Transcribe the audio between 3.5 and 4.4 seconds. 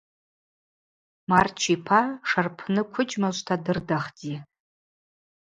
дырдахди.